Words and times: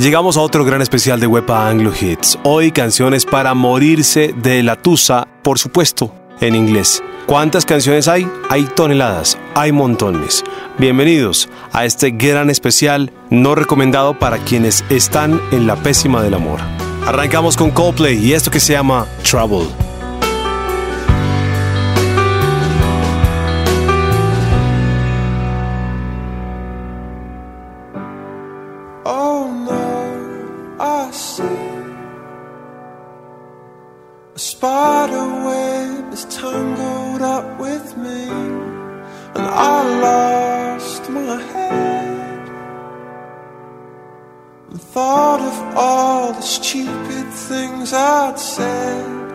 Llegamos 0.00 0.36
a 0.36 0.42
otro 0.42 0.64
gran 0.64 0.80
especial 0.80 1.18
de 1.18 1.26
Wepa 1.26 1.68
Anglo 1.68 1.92
Hits. 1.92 2.38
Hoy 2.44 2.70
canciones 2.70 3.24
para 3.24 3.52
morirse 3.54 4.32
de 4.32 4.62
la 4.62 4.76
tusa, 4.76 5.26
por 5.42 5.58
supuesto, 5.58 6.14
en 6.40 6.54
inglés. 6.54 7.02
¿Cuántas 7.26 7.66
canciones 7.66 8.06
hay? 8.06 8.30
Hay 8.48 8.62
toneladas, 8.76 9.36
hay 9.56 9.72
montones. 9.72 10.44
Bienvenidos 10.78 11.48
a 11.72 11.84
este 11.84 12.12
gran 12.12 12.48
especial 12.48 13.10
no 13.28 13.56
recomendado 13.56 14.16
para 14.16 14.38
quienes 14.38 14.84
están 14.88 15.40
en 15.50 15.66
la 15.66 15.74
pésima 15.74 16.22
del 16.22 16.34
amor. 16.34 16.60
Arrancamos 17.04 17.56
con 17.56 17.72
Coldplay 17.72 18.24
y 18.24 18.34
esto 18.34 18.52
que 18.52 18.60
se 18.60 18.74
llama 18.74 19.04
Trouble. 19.28 19.66
thought 44.98 45.40
of 45.40 45.76
all 45.76 46.32
the 46.32 46.40
stupid 46.40 47.26
things 47.32 47.92
I'd 47.92 48.36
said. 48.36 49.27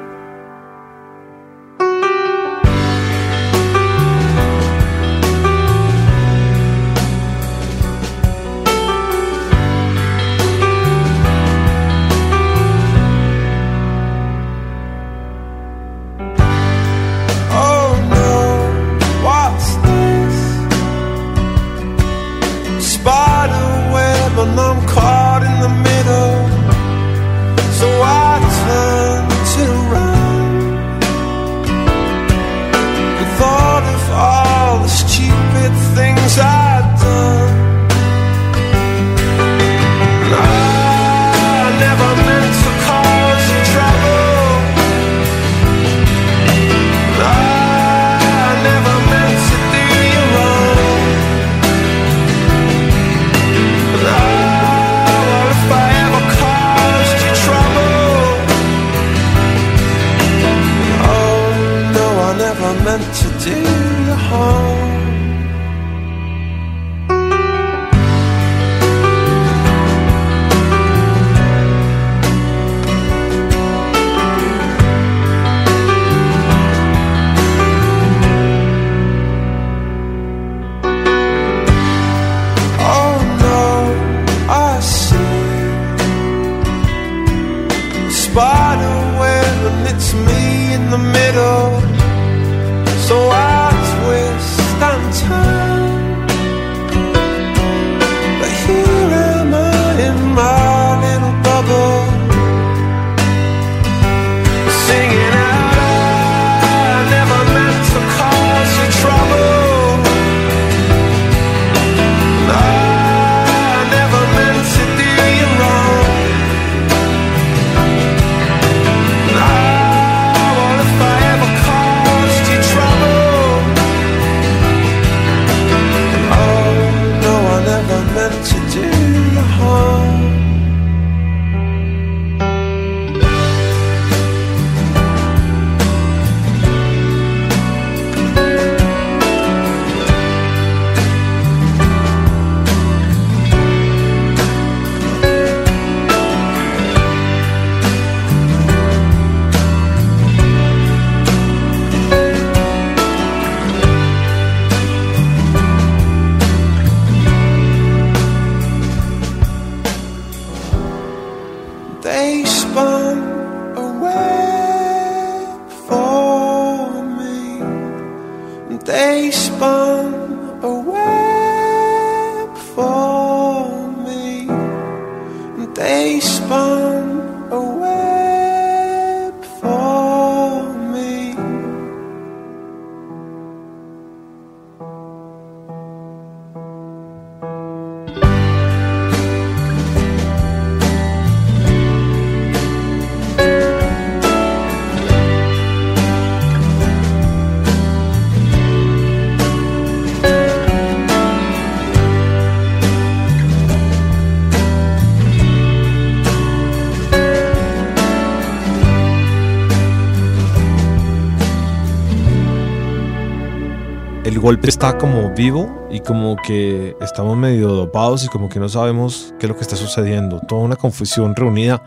Golpe 214.43 214.67
está 214.67 214.97
como 214.97 215.29
vivo 215.29 215.87
y 215.89 216.01
como 216.01 216.35
que 216.35 216.97
estamos 216.99 217.37
medio 217.37 217.69
dopados 217.69 218.25
y 218.25 218.27
como 218.27 218.49
que 218.49 218.59
no 218.59 218.67
sabemos 218.67 219.33
qué 219.39 219.45
es 219.45 219.49
lo 219.49 219.55
que 219.55 219.61
está 219.61 219.77
sucediendo. 219.77 220.41
Toda 220.41 220.63
una 220.63 220.75
confusión 220.75 221.33
reunida 221.33 221.81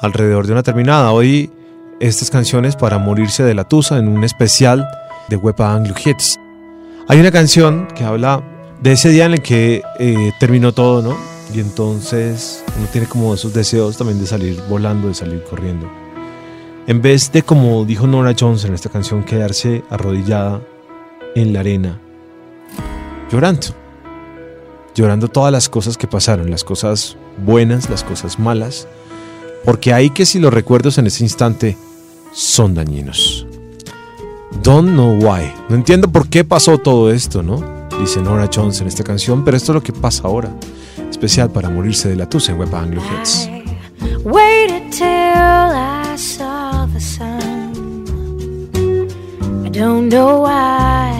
alrededor 0.00 0.44
de 0.44 0.52
una 0.54 0.64
terminada. 0.64 1.12
Hoy 1.12 1.52
estas 2.00 2.28
canciones 2.28 2.74
para 2.74 2.98
morirse 2.98 3.44
de 3.44 3.54
la 3.54 3.62
tusa 3.62 3.96
en 3.96 4.08
un 4.08 4.24
especial 4.24 4.88
de 5.28 5.36
Wepa 5.36 5.72
Anglo 5.72 5.94
Hits. 6.04 6.36
Hay 7.06 7.20
una 7.20 7.30
canción 7.30 7.86
que 7.94 8.02
habla 8.02 8.42
de 8.82 8.90
ese 8.90 9.10
día 9.10 9.26
en 9.26 9.34
el 9.34 9.42
que 9.42 9.84
eh, 10.00 10.32
terminó 10.40 10.72
todo, 10.72 11.02
¿no? 11.02 11.16
Y 11.54 11.60
entonces 11.60 12.64
uno 12.76 12.88
tiene 12.90 13.06
como 13.06 13.34
esos 13.34 13.54
deseos 13.54 13.96
también 13.96 14.18
de 14.18 14.26
salir 14.26 14.60
volando, 14.68 15.06
de 15.06 15.14
salir 15.14 15.44
corriendo. 15.44 15.88
En 16.88 17.02
vez 17.02 17.30
de, 17.30 17.44
como 17.44 17.84
dijo 17.84 18.08
Nora 18.08 18.34
Jones 18.36 18.64
en 18.64 18.74
esta 18.74 18.88
canción, 18.88 19.22
quedarse 19.22 19.84
arrodillada 19.90 20.60
en 21.34 21.52
la 21.52 21.60
arena, 21.60 22.00
llorando, 23.30 23.68
llorando 24.94 25.28
todas 25.28 25.52
las 25.52 25.68
cosas 25.68 25.96
que 25.96 26.06
pasaron, 26.06 26.50
las 26.50 26.64
cosas 26.64 27.16
buenas, 27.38 27.88
las 27.88 28.04
cosas 28.04 28.38
malas, 28.38 28.88
porque 29.64 29.92
hay 29.92 30.10
que 30.10 30.26
si 30.26 30.38
los 30.38 30.52
recuerdos 30.52 30.98
en 30.98 31.06
ese 31.06 31.24
instante 31.24 31.76
son 32.32 32.74
dañinos. 32.74 33.46
Don't 34.62 34.90
know 34.90 35.14
why. 35.14 35.52
No 35.68 35.76
entiendo 35.76 36.10
por 36.10 36.28
qué 36.28 36.44
pasó 36.44 36.78
todo 36.78 37.10
esto, 37.10 37.42
¿no? 37.42 37.62
Dice 38.00 38.20
Nora 38.20 38.48
Jones 38.52 38.80
en 38.80 38.88
esta 38.88 39.04
canción, 39.04 39.44
pero 39.44 39.56
esto 39.56 39.72
es 39.72 39.74
lo 39.74 39.82
que 39.82 39.92
pasa 39.92 40.26
ahora. 40.26 40.50
Especial 41.08 41.50
para 41.50 41.70
morirse 41.70 42.08
de 42.08 42.16
la 42.16 42.28
tusa 42.28 42.52
en 42.52 42.58
Web 42.58 42.74
Anglo 42.74 43.02
Hits. 43.02 43.48
Waited 44.24 44.90
till 44.90 45.06
I 45.06 46.16
saw 46.16 46.86
the 46.92 47.00
sun. 47.00 48.04
I 49.64 49.70
don't 49.70 50.08
know 50.08 50.42
why 50.44 51.19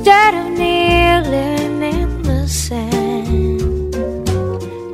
instead 0.00 0.34
of 0.34 0.46
kneeling 0.58 1.82
in 1.82 2.22
the 2.22 2.48
sand, 2.48 3.94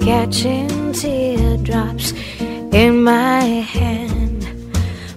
catching 0.00 0.92
teardrops 0.92 2.12
in 2.72 3.04
my 3.04 3.44
hand. 3.76 4.48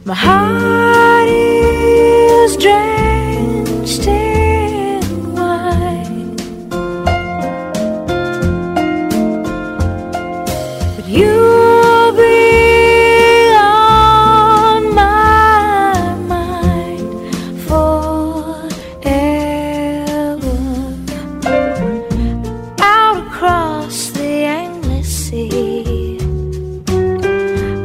My 0.05 0.13
heart 0.13 1.27
is 1.27 2.55
drenched 2.57 4.05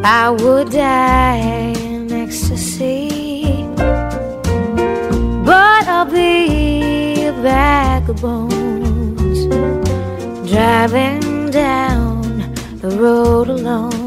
I 0.06 0.28
would 0.28 0.68
die 0.70 1.72
in 1.78 2.12
ecstasy, 2.12 3.64
but 5.48 5.88
I'll 5.88 6.04
be 6.04 7.24
a 7.24 7.32
bag 7.32 8.10
of 8.10 8.20
bones 8.20 9.46
driving 10.50 11.50
down 11.50 12.52
the 12.82 12.90
road 13.00 13.48
alone. 13.48 14.03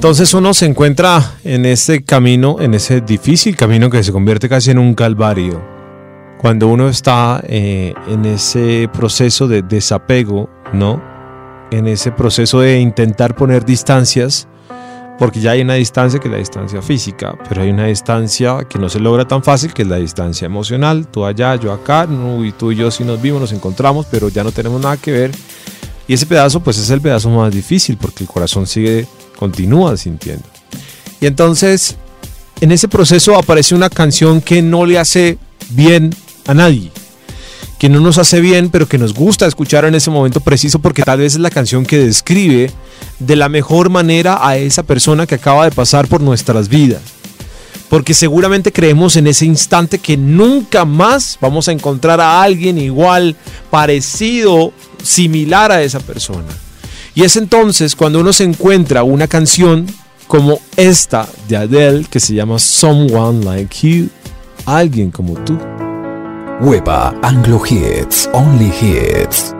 Entonces 0.00 0.32
uno 0.32 0.54
se 0.54 0.64
encuentra 0.64 1.34
en 1.44 1.66
ese 1.66 2.02
camino, 2.02 2.56
en 2.58 2.72
ese 2.72 3.02
difícil 3.02 3.54
camino 3.54 3.90
que 3.90 4.02
se 4.02 4.12
convierte 4.12 4.48
casi 4.48 4.70
en 4.70 4.78
un 4.78 4.94
calvario. 4.94 5.62
Cuando 6.38 6.68
uno 6.68 6.88
está 6.88 7.44
eh, 7.46 7.92
en 8.08 8.24
ese 8.24 8.88
proceso 8.94 9.46
de 9.46 9.60
desapego, 9.60 10.48
¿no? 10.72 11.02
En 11.70 11.86
ese 11.86 12.12
proceso 12.12 12.60
de 12.60 12.80
intentar 12.80 13.36
poner 13.36 13.66
distancias, 13.66 14.48
porque 15.18 15.38
ya 15.38 15.50
hay 15.50 15.60
una 15.60 15.74
distancia 15.74 16.18
que 16.18 16.28
es 16.28 16.32
la 16.32 16.38
distancia 16.38 16.80
física, 16.80 17.36
pero 17.46 17.60
hay 17.60 17.68
una 17.68 17.84
distancia 17.84 18.66
que 18.66 18.78
no 18.78 18.88
se 18.88 19.00
logra 19.00 19.28
tan 19.28 19.42
fácil, 19.42 19.74
que 19.74 19.82
es 19.82 19.88
la 19.88 19.96
distancia 19.96 20.46
emocional. 20.46 21.08
Tú 21.08 21.26
allá, 21.26 21.56
yo 21.56 21.74
acá, 21.74 22.08
y 22.42 22.52
tú 22.52 22.72
y 22.72 22.76
yo 22.76 22.90
sí 22.90 23.04
nos 23.04 23.20
vimos, 23.20 23.38
nos 23.38 23.52
encontramos, 23.52 24.06
pero 24.10 24.30
ya 24.30 24.44
no 24.44 24.50
tenemos 24.50 24.80
nada 24.80 24.96
que 24.96 25.12
ver. 25.12 25.30
Y 26.08 26.14
ese 26.14 26.24
pedazo, 26.24 26.60
pues 26.60 26.78
es 26.78 26.88
el 26.88 27.02
pedazo 27.02 27.28
más 27.28 27.52
difícil, 27.52 27.98
porque 27.98 28.24
el 28.24 28.30
corazón 28.30 28.66
sigue, 28.66 29.06
continúa 29.40 29.96
sintiendo. 29.96 30.44
Y 31.18 31.26
entonces, 31.26 31.96
en 32.60 32.72
ese 32.72 32.88
proceso 32.88 33.36
aparece 33.36 33.74
una 33.74 33.88
canción 33.88 34.42
que 34.42 34.60
no 34.60 34.84
le 34.84 34.98
hace 34.98 35.38
bien 35.70 36.14
a 36.46 36.52
nadie, 36.52 36.92
que 37.78 37.88
no 37.88 38.00
nos 38.00 38.18
hace 38.18 38.42
bien, 38.42 38.68
pero 38.68 38.86
que 38.86 38.98
nos 38.98 39.14
gusta 39.14 39.46
escuchar 39.46 39.86
en 39.86 39.94
ese 39.94 40.10
momento 40.10 40.40
preciso, 40.40 40.78
porque 40.78 41.02
tal 41.02 41.20
vez 41.20 41.32
es 41.34 41.40
la 41.40 41.50
canción 41.50 41.86
que 41.86 41.96
describe 41.96 42.70
de 43.18 43.36
la 43.36 43.48
mejor 43.48 43.88
manera 43.88 44.46
a 44.46 44.58
esa 44.58 44.82
persona 44.82 45.26
que 45.26 45.36
acaba 45.36 45.64
de 45.64 45.70
pasar 45.70 46.06
por 46.06 46.20
nuestras 46.20 46.68
vidas. 46.68 47.00
Porque 47.88 48.12
seguramente 48.12 48.72
creemos 48.72 49.16
en 49.16 49.26
ese 49.26 49.46
instante 49.46 49.98
que 49.98 50.18
nunca 50.18 50.84
más 50.84 51.38
vamos 51.40 51.66
a 51.66 51.72
encontrar 51.72 52.20
a 52.20 52.42
alguien 52.42 52.76
igual, 52.76 53.36
parecido, 53.70 54.72
similar 55.02 55.72
a 55.72 55.82
esa 55.82 55.98
persona. 55.98 56.69
Y 57.14 57.24
es 57.24 57.36
entonces 57.36 57.96
cuando 57.96 58.20
uno 58.20 58.32
se 58.32 58.44
encuentra 58.44 59.02
una 59.02 59.26
canción 59.26 59.86
como 60.26 60.60
esta 60.76 61.28
de 61.48 61.56
Adele 61.56 62.06
que 62.08 62.20
se 62.20 62.34
llama 62.34 62.58
Someone 62.60 63.44
Like 63.44 63.88
You, 63.88 64.08
alguien 64.64 65.10
como 65.10 65.34
tú. 65.34 65.58
Huepa 66.60 67.14
Anglo 67.22 67.60
Hits, 67.66 68.28
Only 68.32 68.70
Hits. 68.80 69.54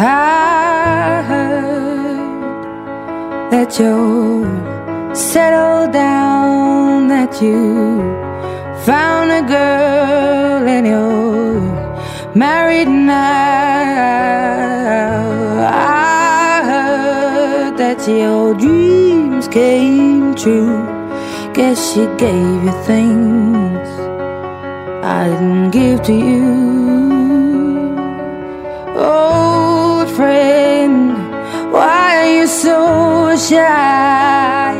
I 0.00 1.24
heard 1.26 1.90
that 3.50 3.76
you're 3.80 4.46
settled 5.12 5.92
down, 5.92 7.08
that 7.08 7.42
you 7.42 8.27
found 8.88 9.30
a 9.30 9.42
girl 9.42 10.66
and 10.66 10.86
you're 10.86 11.60
married 12.34 12.88
now. 12.88 13.18
I 15.68 16.62
heard 16.70 17.76
that 17.76 18.08
your 18.08 18.54
dreams 18.54 19.46
came 19.48 20.34
true. 20.34 20.86
Guess 21.52 21.92
she 21.92 22.06
gave 22.16 22.64
you 22.64 22.72
things 22.90 23.88
I 25.04 25.28
didn't 25.32 25.70
give 25.70 26.00
to 26.04 26.14
you. 26.14 26.48
Old 28.96 30.08
friend, 30.16 31.12
why 31.74 32.20
are 32.20 32.30
you 32.38 32.46
so 32.46 33.36
shy? 33.36 34.76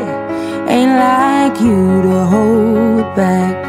ain't 0.67 0.95
like 1.07 1.59
you 1.61 2.01
to 2.03 2.25
hold 2.25 3.15
back 3.15 3.68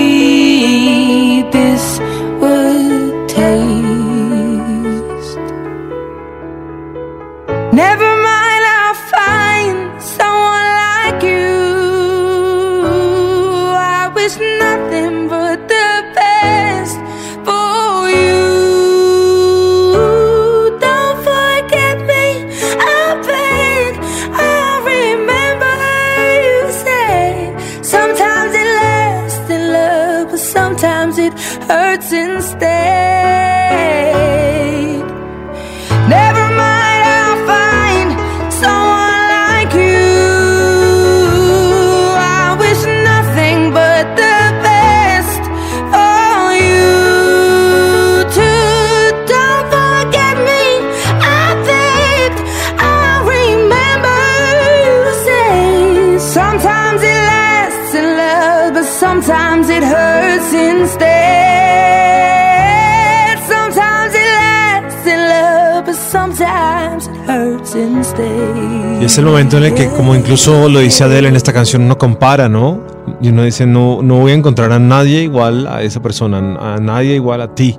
es 69.11 69.17
el 69.17 69.25
momento 69.25 69.57
en 69.57 69.65
el 69.65 69.73
que, 69.73 69.89
como 69.89 70.15
incluso 70.15 70.69
lo 70.69 70.79
dice 70.79 71.03
Adele 71.03 71.27
en 71.27 71.35
esta 71.35 71.51
canción, 71.51 71.81
uno 71.81 71.97
compara, 71.97 72.47
¿no? 72.47 72.81
Y 73.19 73.27
uno 73.27 73.43
dice, 73.43 73.65
no, 73.65 74.01
no 74.01 74.19
voy 74.19 74.31
a 74.31 74.35
encontrar 74.35 74.71
a 74.71 74.79
nadie 74.79 75.23
igual 75.23 75.67
a 75.67 75.81
esa 75.81 76.01
persona, 76.01 76.37
a 76.37 76.77
nadie 76.77 77.15
igual 77.15 77.41
a 77.41 77.53
ti. 77.53 77.77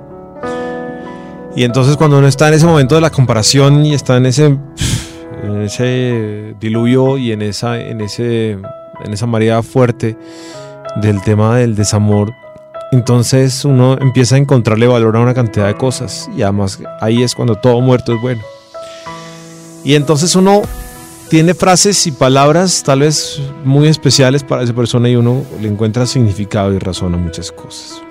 Y 1.55 1.63
entonces 1.63 1.97
cuando 1.97 2.19
uno 2.19 2.27
está 2.27 2.49
en 2.49 2.53
ese 2.53 2.67
momento 2.67 2.93
de 2.93 3.01
la 3.01 3.09
comparación 3.09 3.83
y 3.83 3.95
está 3.95 4.17
en 4.17 4.27
ese, 4.27 4.45
en 5.43 5.61
ese 5.63 6.53
diluvio 6.59 7.17
y 7.17 7.31
en 7.31 7.41
esa, 7.41 7.79
en 7.79 8.01
ese, 8.01 8.51
en 8.51 9.11
esa 9.11 9.25
marea 9.25 9.63
fuerte 9.63 10.15
del 10.97 11.19
tema 11.23 11.57
del 11.57 11.73
desamor, 11.73 12.31
entonces 12.91 13.65
uno 13.65 13.97
empieza 13.99 14.35
a 14.35 14.37
encontrarle 14.37 14.85
valor 14.85 15.17
a 15.17 15.21
una 15.21 15.33
cantidad 15.33 15.65
de 15.65 15.77
cosas 15.77 16.29
y 16.37 16.43
además 16.43 16.77
ahí 17.01 17.23
es 17.23 17.33
cuando 17.33 17.55
todo 17.55 17.81
muerto 17.81 18.13
es 18.13 18.21
bueno. 18.21 18.43
Y 19.83 19.95
entonces 19.95 20.35
uno 20.35 20.61
tiene 21.29 21.53
frases 21.53 22.05
y 22.07 22.11
palabras 22.11 22.83
tal 22.83 22.99
vez 23.01 23.39
muy 23.63 23.87
especiales 23.87 24.43
para 24.43 24.63
esa 24.63 24.73
persona 24.73 25.09
y 25.09 25.15
uno 25.15 25.43
le 25.61 25.67
encuentra 25.67 26.05
significado 26.05 26.73
y 26.73 26.79
razón 26.79 27.13
a 27.15 27.17
muchas 27.17 27.51
cosas. 27.51 28.01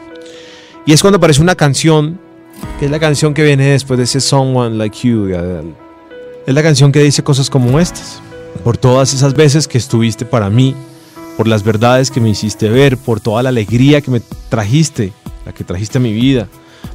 Y 0.86 0.92
es 0.92 1.00
cuando 1.00 1.18
aparece 1.18 1.40
una 1.40 1.54
canción, 1.54 2.18
que 2.78 2.86
es 2.86 2.90
la 2.90 2.98
canción 2.98 3.34
que 3.34 3.44
viene 3.44 3.66
después 3.66 3.98
de 3.98 4.04
ese 4.04 4.20
Someone 4.20 4.76
Like 4.76 5.08
You 5.08 5.26
de 5.26 5.36
Adele. 5.36 5.74
Es 6.46 6.54
la 6.54 6.62
canción 6.62 6.90
que 6.90 7.00
dice 7.00 7.22
cosas 7.22 7.48
como 7.48 7.78
estas. 7.78 8.20
Por 8.64 8.76
todas 8.76 9.14
esas 9.14 9.34
veces 9.34 9.68
que 9.68 9.78
estuviste 9.78 10.24
para 10.24 10.50
mí, 10.50 10.74
por 11.36 11.46
las 11.46 11.62
verdades 11.62 12.10
que 12.10 12.20
me 12.20 12.30
hiciste 12.30 12.68
ver, 12.68 12.98
por 12.98 13.20
toda 13.20 13.42
la 13.42 13.50
alegría 13.50 14.00
que 14.00 14.10
me 14.10 14.20
trajiste, 14.48 15.12
la 15.46 15.52
que 15.52 15.64
trajiste 15.64 15.98
a 15.98 16.00
mi 16.00 16.12
vida, 16.12 16.48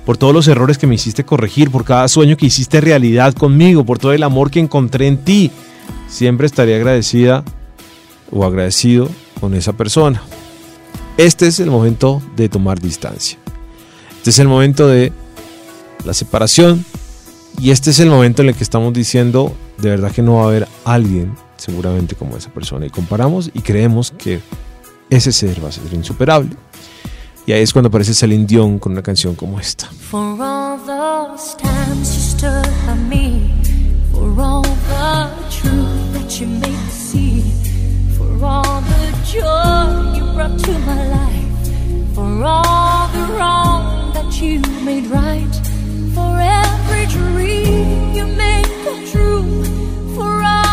por 0.06 0.18
todos 0.18 0.34
los 0.34 0.48
errores 0.48 0.78
que 0.78 0.88
me 0.88 0.96
hiciste 0.96 1.24
corregir, 1.24 1.72
por 1.72 1.84
cada 1.84 2.08
sueño 2.08 2.38
que 2.38 2.46
hiciste 2.46 2.82
realidad 2.82 3.34
conmigo, 3.34 3.86
por 3.86 4.00
todo 4.00 4.14
el 4.14 4.24
amor 4.24 4.52
que 4.52 4.60
encontré 4.60 5.08
en 5.08 5.18
ti 5.18 5.52
siempre 6.08 6.48
estaré 6.48 6.76
agradecida 6.76 7.44
o 8.32 8.46
agradecido 8.46 9.10
con 9.40 9.54
esa 9.54 9.74
persona. 9.74 10.22
Este 11.18 11.48
es 11.48 11.60
el 11.60 11.70
momento 11.70 12.22
de 12.36 12.50
tomar 12.50 12.80
distancia. 12.80 13.38
Este 14.18 14.30
es 14.30 14.40
el 14.40 14.48
momento 14.48 14.88
de 14.88 15.12
la 16.06 16.14
separación. 16.14 16.86
Y 17.60 17.72
este 17.72 17.90
es 17.90 18.00
el 18.00 18.10
momento 18.10 18.44
en 18.44 18.50
el 18.50 18.56
que 18.56 18.64
estamos 18.64 18.94
diciendo, 18.94 19.56
de 19.78 19.90
verdad 19.90 20.12
que 20.12 20.22
no 20.22 20.36
va 20.36 20.44
a 20.44 20.48
haber 20.48 20.68
alguien 20.86 21.34
seguramente 21.58 22.16
como 22.16 22.38
esa 22.38 22.52
persona. 22.52 22.86
Y 22.86 22.90
comparamos 22.92 23.50
y 23.54 23.62
creemos 23.62 24.12
que 24.12 24.42
ese 25.10 25.32
ser 25.32 25.64
va 25.64 25.70
a 25.70 25.72
ser 25.72 25.92
insuperable. 25.94 26.52
Y 27.48 27.54
ahí 27.54 27.64
es 27.64 27.74
cuando 27.74 27.88
aparece 27.88 28.14
Celine 28.14 28.46
Dion 28.46 28.78
con 28.78 28.92
una 28.92 29.02
canción 29.02 29.34
como 29.34 29.60
esta. 29.60 29.90
For 34.38 34.44
all 34.44 34.62
the 34.62 35.48
truth 35.50 36.14
that 36.14 36.40
you 36.40 36.46
made 36.46 36.70
me 36.70 36.90
see. 36.92 37.42
For 38.16 38.46
all 38.46 38.82
the 38.82 39.06
joy 39.26 40.14
you 40.16 40.32
brought 40.36 40.60
to 40.60 40.74
my 40.86 41.08
life. 41.08 42.14
For 42.14 42.44
all 42.44 43.08
the 43.08 43.34
wrong 43.34 44.14
that 44.14 44.40
you 44.40 44.60
made 44.86 45.08
right. 45.08 45.56
For 46.14 46.38
every 46.38 47.08
dream 47.08 48.14
you 48.14 48.28
made 48.28 48.68
come 48.84 49.08
true. 49.08 49.64
For 50.14 50.44
all 50.44 50.67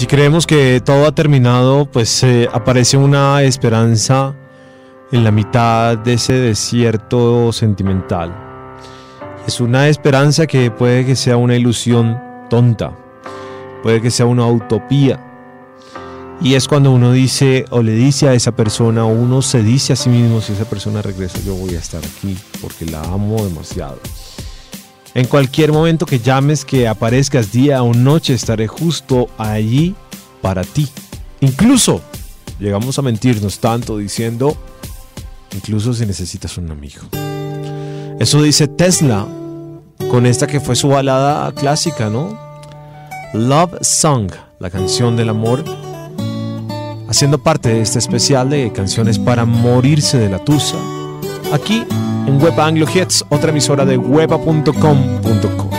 Si 0.00 0.06
creemos 0.06 0.46
que 0.46 0.80
todo 0.82 1.04
ha 1.04 1.14
terminado, 1.14 1.84
pues 1.84 2.22
eh, 2.22 2.48
aparece 2.50 2.96
una 2.96 3.42
esperanza 3.42 4.34
en 5.12 5.24
la 5.24 5.30
mitad 5.30 5.98
de 5.98 6.14
ese 6.14 6.32
desierto 6.32 7.52
sentimental. 7.52 8.34
Es 9.46 9.60
una 9.60 9.88
esperanza 9.88 10.46
que 10.46 10.70
puede 10.70 11.04
que 11.04 11.16
sea 11.16 11.36
una 11.36 11.54
ilusión 11.54 12.18
tonta, 12.48 12.96
puede 13.82 14.00
que 14.00 14.10
sea 14.10 14.24
una 14.24 14.46
utopía. 14.46 15.22
Y 16.40 16.54
es 16.54 16.66
cuando 16.66 16.92
uno 16.92 17.12
dice 17.12 17.66
o 17.68 17.82
le 17.82 17.92
dice 17.92 18.26
a 18.26 18.32
esa 18.32 18.52
persona, 18.52 19.04
o 19.04 19.08
uno 19.08 19.42
se 19.42 19.62
dice 19.62 19.92
a 19.92 19.96
sí 19.96 20.08
mismo, 20.08 20.40
si 20.40 20.54
esa 20.54 20.64
persona 20.64 21.02
regresa, 21.02 21.40
yo 21.44 21.54
voy 21.56 21.74
a 21.74 21.78
estar 21.78 22.00
aquí 22.02 22.38
porque 22.62 22.86
la 22.86 23.02
amo 23.02 23.44
demasiado. 23.44 23.98
En 25.14 25.26
cualquier 25.26 25.72
momento 25.72 26.06
que 26.06 26.20
llames, 26.20 26.64
que 26.64 26.86
aparezcas 26.86 27.50
día 27.50 27.82
o 27.82 27.92
noche, 27.92 28.34
estaré 28.34 28.68
justo 28.68 29.28
allí 29.38 29.94
para 30.40 30.62
ti. 30.62 30.88
Incluso 31.40 32.00
llegamos 32.60 32.98
a 32.98 33.02
mentirnos 33.02 33.58
tanto 33.58 33.98
diciendo, 33.98 34.56
incluso 35.54 35.94
si 35.94 36.06
necesitas 36.06 36.56
un 36.58 36.70
amigo. 36.70 37.02
Eso 38.20 38.40
dice 38.42 38.68
Tesla 38.68 39.26
con 40.10 40.26
esta 40.26 40.46
que 40.46 40.60
fue 40.60 40.76
su 40.76 40.88
balada 40.88 41.50
clásica, 41.52 42.08
¿no? 42.08 42.38
Love 43.32 43.78
Song, 43.80 44.30
la 44.58 44.70
canción 44.70 45.16
del 45.16 45.30
amor, 45.30 45.64
haciendo 47.08 47.42
parte 47.42 47.70
de 47.70 47.80
este 47.80 47.98
especial 47.98 48.50
de 48.50 48.72
canciones 48.72 49.18
para 49.18 49.44
morirse 49.44 50.18
de 50.18 50.28
la 50.28 50.44
tusa, 50.44 50.76
aquí 51.52 51.84
en 52.26 52.42
Web 52.42 52.58
Anglo 52.60 52.86
otra 53.28 53.50
emisora 53.50 53.84
de 53.84 53.96
weba.com.co. 53.96 55.69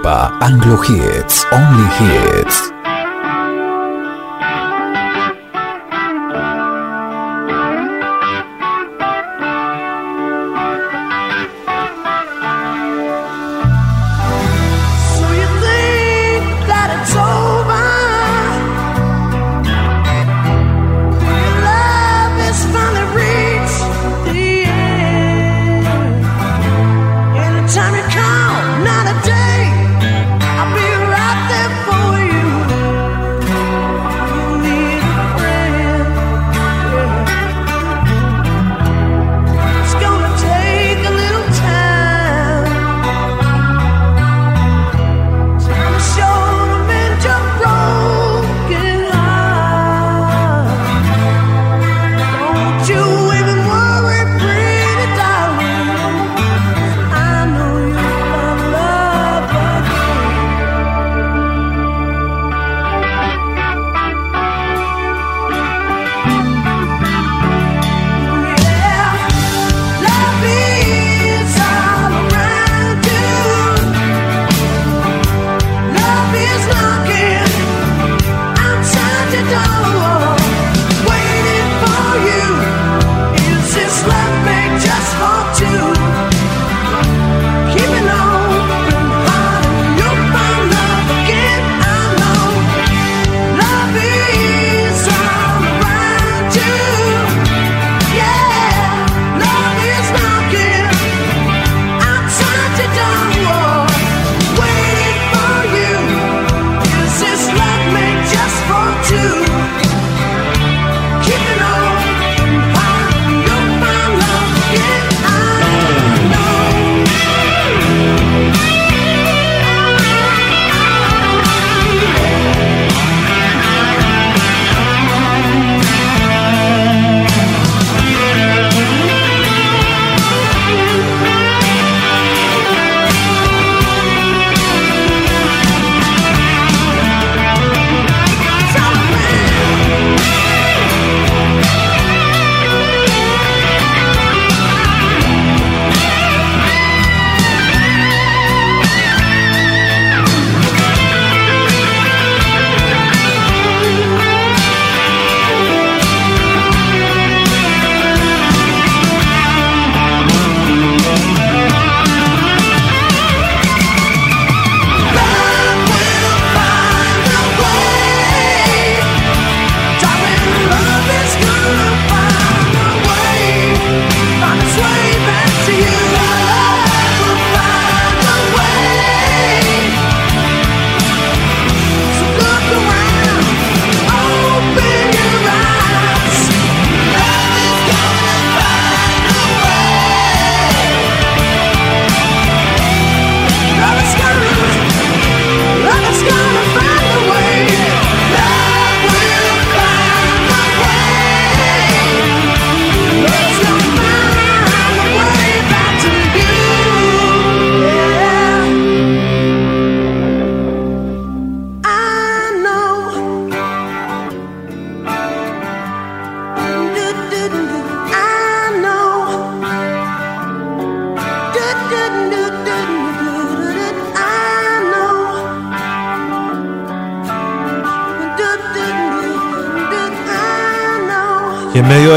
Wepa 0.00 0.32
Anglo 0.40 0.76
Hits, 0.76 1.44
only 1.52 1.88
hits. 1.98 2.79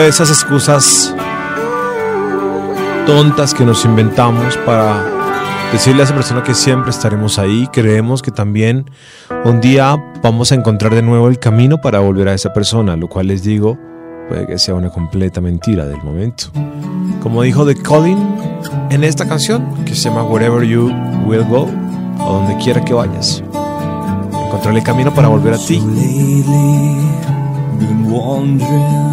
Esas 0.07 0.29
excusas 0.29 1.15
tontas 3.05 3.53
que 3.53 3.65
nos 3.65 3.85
inventamos 3.85 4.57
para 4.65 5.03
decirle 5.71 6.01
a 6.01 6.05
esa 6.05 6.15
persona 6.15 6.43
que 6.43 6.53
siempre 6.53 6.91
estaremos 6.91 7.39
ahí, 7.39 7.67
creemos 7.71 8.21
que 8.21 8.31
también 8.31 8.89
un 9.43 9.61
día 9.61 9.95
vamos 10.21 10.51
a 10.51 10.55
encontrar 10.55 10.93
de 10.93 11.01
nuevo 11.01 11.27
el 11.27 11.39
camino 11.39 11.79
para 11.81 11.99
volver 11.99 12.27
a 12.27 12.33
esa 12.33 12.53
persona, 12.53 12.95
lo 12.95 13.07
cual 13.07 13.27
les 13.27 13.43
digo, 13.43 13.77
puede 14.29 14.47
que 14.47 14.57
sea 14.57 14.75
una 14.75 14.89
completa 14.89 15.41
mentira 15.41 15.85
del 15.85 16.01
momento. 16.03 16.45
Como 17.21 17.41
dijo 17.41 17.65
The 17.65 17.75
Colin 17.81 18.17
en 18.89 19.03
esta 19.03 19.27
canción, 19.27 19.85
que 19.85 19.95
se 19.95 20.09
llama 20.09 20.23
Wherever 20.23 20.63
You 20.63 20.91
Will 21.25 21.43
Go, 21.45 21.67
a 22.19 22.25
donde 22.25 22.57
quiera 22.57 22.83
que 22.83 22.93
vayas, 22.93 23.43
encontrar 24.47 24.75
el 24.75 24.83
camino 24.83 25.13
para 25.13 25.27
volver 25.27 25.53
a 25.53 25.57
ti. 25.57 25.81
been 27.79 28.09
wondering 28.09 28.63
who 28.63 28.81
will 28.89 29.07
be 29.07 29.12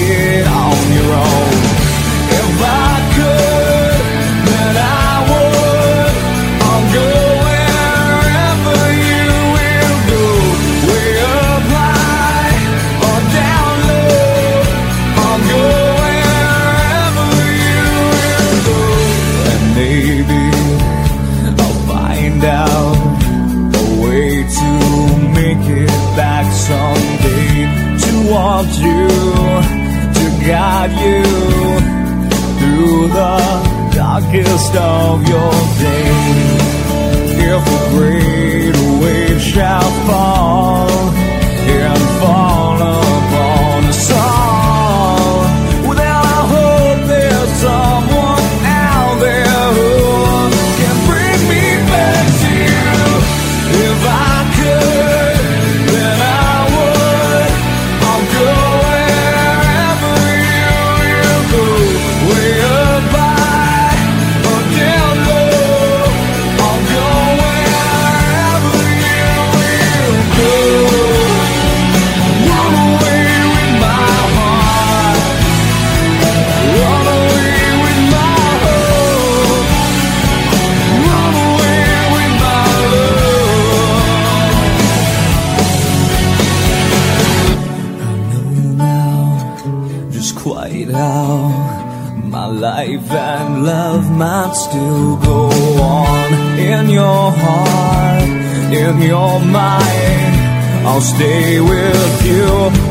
the 33.07 33.91
darkest 33.95 34.75
of 34.75 35.27
your 35.27 35.51
days. 35.79 36.71
If 37.53 37.63
a 37.67 37.95
great 37.95 38.75
wave 39.01 39.41
shall 39.41 39.91
fall 40.07 41.10
and 93.09 93.65
love 93.65 94.09
might 94.11 94.53
still 94.53 95.15
go 95.17 95.49
on 95.81 96.33
in 96.59 96.89
your 96.89 97.31
heart, 97.31 98.29
in 98.73 99.01
your 99.01 99.39
mind. 99.39 100.35
I'll 100.87 101.01
stay 101.01 101.59
with 101.61 102.25
you 102.25 102.90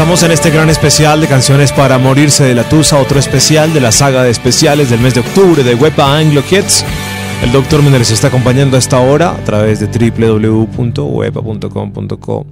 Estamos 0.00 0.22
en 0.22 0.30
este 0.30 0.48
gran 0.48 0.70
especial 0.70 1.20
de 1.20 1.26
canciones 1.26 1.72
para 1.72 1.98
morirse 1.98 2.42
de 2.42 2.54
la 2.54 2.66
tusa, 2.66 2.98
otro 2.98 3.20
especial 3.20 3.74
de 3.74 3.80
la 3.80 3.92
saga 3.92 4.22
de 4.22 4.30
especiales 4.30 4.88
del 4.88 5.00
mes 5.00 5.12
de 5.12 5.20
octubre 5.20 5.62
de 5.62 5.74
Wepa 5.74 6.16
Anglo 6.16 6.42
Hits. 6.50 6.86
El 7.42 7.52
doctor 7.52 7.82
Mendes 7.82 8.10
está 8.10 8.28
acompañando 8.28 8.76
a 8.76 8.78
esta 8.78 8.98
hora 8.98 9.32
a 9.32 9.44
través 9.44 9.78
de 9.78 9.88
www.wepa.com.co. 9.88 12.46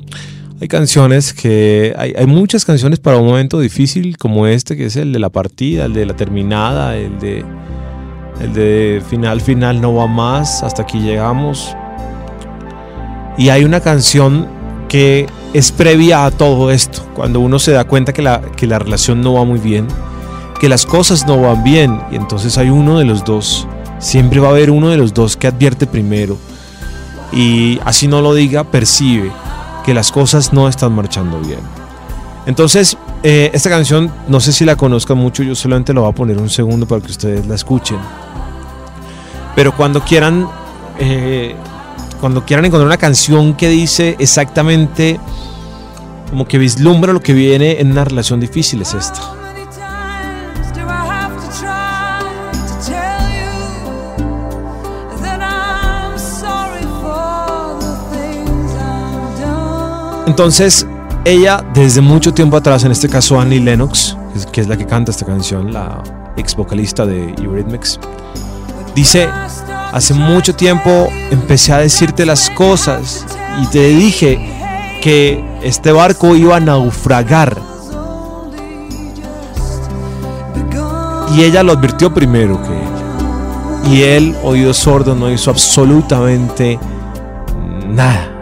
Hay 0.61 0.69
canciones 0.69 1.33
que. 1.33 1.95
Hay, 1.97 2.13
hay 2.19 2.27
muchas 2.27 2.67
canciones 2.67 3.01
para 3.01 3.17
un 3.17 3.25
momento 3.25 3.61
difícil 3.61 4.19
como 4.19 4.47
este, 4.47 4.77
que 4.77 4.85
es 4.85 4.97
el 4.97 5.15
de 5.15 5.19
la 5.19 5.31
partida, 5.31 5.87
el 5.87 5.95
de 5.95 6.05
la 6.05 6.15
terminada, 6.15 6.99
el 6.99 7.19
de. 7.19 7.47
El 8.43 8.53
de 8.53 9.03
final, 9.09 9.41
final, 9.41 9.81
no 9.81 9.95
va 9.95 10.07
más, 10.07 10.63
hasta 10.63 10.83
aquí 10.83 11.01
llegamos. 11.01 11.75
Y 13.39 13.49
hay 13.49 13.65
una 13.65 13.81
canción 13.81 14.47
que 14.91 15.27
es 15.53 15.73
previa 15.73 16.27
a 16.27 16.31
todo 16.31 16.71
esto, 16.71 17.07
cuando 17.15 17.41
uno 17.41 17.59
se 17.59 17.73
da 17.73 17.85
cuenta 17.85 18.13
que 18.13 18.23
la, 18.23 18.41
que 18.41 18.67
la 18.67 18.79
relación 18.79 19.21
no 19.21 19.35
va 19.35 19.45
muy 19.45 19.59
bien, 19.59 19.89
que 20.61 20.69
las 20.69 20.85
cosas 20.85 21.27
no 21.27 21.41
van 21.41 21.65
bien, 21.65 22.01
y 22.11 22.17
entonces 22.17 22.59
hay 22.59 22.71
uno 22.71 22.99
de 22.99 23.05
los 23.05 23.25
dos, 23.25 23.67
siempre 23.99 24.41
va 24.41 24.49
a 24.49 24.51
haber 24.51 24.71
uno 24.71 24.91
de 24.91 24.97
los 24.97 25.15
dos 25.15 25.37
que 25.37 25.47
advierte 25.47 25.87
primero, 25.87 26.37
y 27.33 27.79
así 27.85 28.09
no 28.09 28.21
lo 28.21 28.35
diga, 28.35 28.65
percibe 28.65 29.31
que 29.85 29.95
las 29.95 30.13
cosas 30.13 30.53
no 30.53 30.69
están 30.69 30.93
marchando 30.93 31.41
bien. 31.41 31.61
Entonces, 32.47 32.97
eh, 33.23 33.51
esta 33.53 33.69
canción, 33.69 34.11
no 34.29 34.41
sé 34.41 34.53
si 34.53 34.65
la 34.65 34.77
conozcan 34.77 35.19
mucho, 35.19 35.43
yo 35.43 35.55
solamente 35.55 35.93
lo 35.93 36.03
voy 36.03 36.11
a 36.11 36.15
poner 36.15 36.39
un 36.39 36.49
segundo 36.49 36.87
para 36.87 37.03
que 37.03 37.11
ustedes 37.11 37.47
la 37.47 37.55
escuchen. 37.55 37.99
Pero 39.55 39.75
cuando 39.77 40.03
quieran 40.03 40.49
eh, 40.99 41.55
cuando 42.21 42.45
quieran 42.45 42.65
encontrar 42.65 42.87
una 42.87 42.97
canción 42.97 43.55
que 43.55 43.69
dice 43.69 44.17
exactamente 44.19 45.19
como 46.31 46.47
que 46.47 46.59
vislumbra 46.59 47.13
lo 47.13 47.21
que 47.21 47.33
viene 47.33 47.81
en 47.81 47.91
una 47.91 48.05
relación 48.05 48.41
difícil 48.41 48.83
es 48.83 48.95
esta. 48.95 49.35
Entonces, 60.27 60.87
ella 61.25 61.65
desde 61.75 62.01
mucho 62.01 62.33
tiempo 62.33 62.59
atrás, 62.59 62.85
en 62.85 62.93
este 62.93 63.09
caso 63.09 63.41
Annie 63.41 63.61
Lennox, 63.61 64.17
que 64.33 64.39
es, 64.39 64.47
que 64.47 64.61
es 64.61 64.69
la 64.69 64.77
que 64.77 64.87
canta 64.87 65.11
esta 65.11 65.25
canción, 65.25 65.73
la 65.73 66.03
ex 66.37 66.55
vocalista 66.55 67.07
de 67.07 67.35
Eurythmics, 67.43 67.99
dice, 68.95 69.29
hace 69.93 70.15
mucho 70.15 70.55
tiempo 70.55 71.09
empecé 71.31 71.73
a 71.73 71.79
decirte 71.79 72.27
las 72.27 72.51
cosas 72.51 73.27
y 73.63 73.67
te 73.67 73.89
dije 73.89 74.39
que 75.03 75.45
este 75.63 75.93
barco 75.93 76.37
iba 76.37 76.57
a 76.57 76.61
naufragar. 76.61 77.57
Y 81.35 81.43
ella 81.43 81.63
lo 81.63 81.73
advirtió 81.73 82.13
primero 82.13 82.61
que 82.63 82.69
él. 82.69 82.89
Y 83.93 84.03
él, 84.03 84.37
oído 84.43 84.75
sordo, 84.75 85.15
no 85.15 85.31
hizo 85.31 85.51
absolutamente 85.51 86.79
nada. 87.89 88.38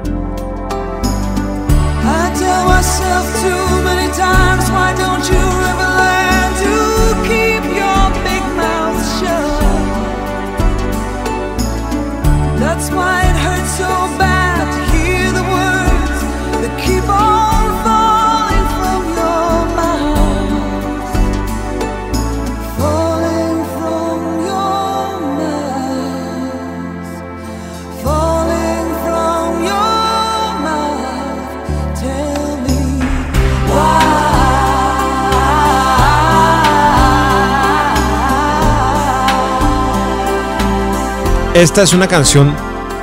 Esta 41.57 41.81
es 41.81 41.95
una 41.95 42.07
canción 42.07 42.55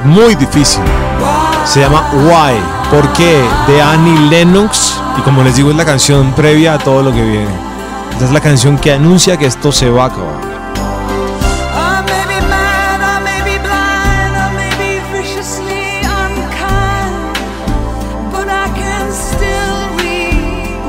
muy 0.06 0.36
difícil. 0.36 0.84
Se 1.66 1.80
llama 1.80 2.08
Why. 2.13 2.54
¿Por 2.92 3.12
qué? 3.13 3.42
De 3.66 3.82
Annie 3.82 4.30
Lennox. 4.30 4.94
Y 5.18 5.22
como 5.22 5.42
les 5.42 5.56
digo, 5.56 5.72
es 5.72 5.76
la 5.76 5.84
canción 5.84 6.34
previa 6.34 6.76
a 6.76 6.78
todo 6.78 7.02
lo 7.02 7.12
que 7.12 7.24
viene. 7.24 7.50
Esta 8.12 8.26
es 8.26 8.32
la 8.32 8.42
canción 8.42 8.78
que 8.78 8.92
anuncia 8.92 9.38
que 9.38 9.48
esto 9.48 9.72
se 9.72 9.89
va 9.89 10.04
a 10.04 10.06
acabar. 10.06 10.54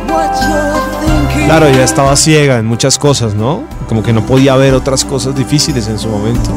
What 0.07 0.35
you're 0.42 0.81
thinking. 1.00 1.46
Claro, 1.46 1.66
ella 1.68 1.85
estaba 1.85 2.14
ciega 2.16 2.59
en 2.59 2.66
muchas 2.66 2.98
cosas, 2.98 3.33
¿no? 3.35 3.62
Como 3.88 4.03
que 4.03 4.12
no 4.12 4.27
podía 4.27 4.55
ver 4.55 4.74
otras 4.74 5.03
cosas 5.07 5.35
difíciles 5.35 5.88
en 5.88 5.98
su 5.98 6.09
momento. 6.09 6.50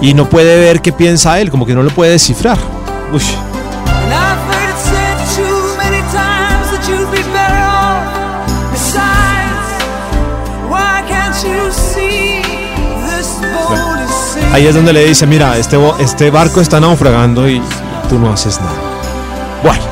Y 0.00 0.14
no 0.14 0.28
puede 0.28 0.58
ver 0.58 0.80
qué 0.80 0.92
piensa 0.92 1.40
él, 1.40 1.50
como 1.50 1.66
que 1.66 1.74
no 1.74 1.82
lo 1.82 1.90
puede 1.90 2.12
descifrar. 2.12 2.58
Uy. 3.12 3.22
Ahí 14.52 14.66
es 14.66 14.74
donde 14.74 14.92
le 14.92 15.04
dice, 15.04 15.26
mira, 15.26 15.56
este, 15.56 15.78
este 16.00 16.30
barco 16.30 16.60
está 16.60 16.80
naufragando 16.80 17.48
y 17.48 17.62
tú 18.08 18.18
no 18.18 18.32
haces 18.32 18.58
nada. 18.60 18.72
Bueno, 19.62 19.82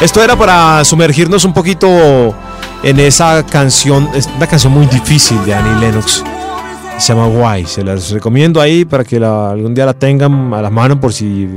esto 0.00 0.22
era 0.22 0.36
para 0.36 0.84
sumergirnos 0.84 1.44
un 1.44 1.52
poquito 1.52 2.34
en 2.82 3.00
esa 3.00 3.44
canción, 3.46 4.08
es 4.14 4.28
una 4.36 4.46
canción 4.46 4.72
muy 4.72 4.86
difícil 4.86 5.44
de 5.44 5.54
Annie 5.54 5.80
Lennox. 5.80 6.22
Se 6.98 7.12
llama 7.14 7.26
Why, 7.26 7.66
se 7.66 7.82
las 7.82 8.10
recomiendo 8.10 8.60
ahí 8.60 8.84
para 8.84 9.02
que 9.02 9.18
la- 9.18 9.50
algún 9.50 9.74
día 9.74 9.86
la 9.86 9.94
tengan 9.94 10.54
a 10.54 10.62
la 10.62 10.70
mano 10.70 11.00
por 11.00 11.12
si, 11.12 11.48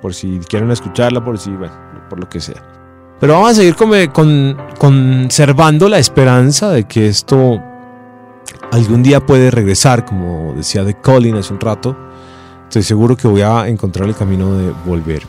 por 0.00 0.14
si 0.14 0.38
quieren 0.48 0.70
escucharla, 0.70 1.24
por 1.24 1.38
si, 1.38 1.50
bueno, 1.50 1.74
por 2.08 2.20
lo 2.20 2.28
que 2.28 2.40
sea. 2.40 2.62
Pero 3.20 3.32
vamos 3.34 3.50
a 3.50 3.54
seguir 3.54 3.74
come- 3.74 4.10
con- 4.12 4.56
conservando 4.78 5.88
la 5.88 5.98
esperanza 5.98 6.70
de 6.70 6.84
que 6.84 7.08
esto 7.08 7.60
algún 8.70 9.02
día 9.02 9.24
puede 9.24 9.50
regresar, 9.50 10.04
como 10.04 10.52
decía 10.56 10.84
de 10.84 10.94
Colin 10.94 11.36
hace 11.36 11.52
un 11.52 11.60
rato. 11.60 11.96
Estoy 12.64 12.82
seguro 12.84 13.16
que 13.16 13.26
voy 13.26 13.42
a 13.42 13.66
encontrar 13.68 14.08
el 14.08 14.14
camino 14.14 14.56
de 14.56 14.72
volver. 14.86 15.22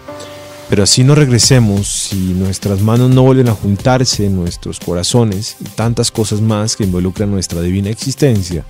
Pero 0.69 0.83
así 0.83 1.03
no 1.03 1.13
regresemos, 1.15 1.87
si 1.87 2.33
nuestras 2.33 2.81
manos 2.81 3.09
no 3.11 3.21
vuelven 3.23 3.49
a 3.49 3.53
juntarse, 3.53 4.29
nuestros 4.29 4.79
corazones 4.79 5.57
y 5.59 5.63
tantas 5.65 6.11
cosas 6.11 6.41
más 6.41 6.75
que 6.75 6.83
involucran 6.83 7.29
nuestra 7.31 7.61
divina 7.61 7.89
existencia, 7.89 8.63